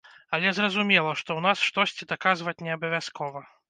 Але 0.37 0.53
зразумела, 0.59 1.13
што 1.21 1.29
ў 1.35 1.41
нас 1.49 1.57
штосьці 1.69 2.11
даказваць 2.15 2.59
не 2.67 2.71
абавязкова. 2.81 3.51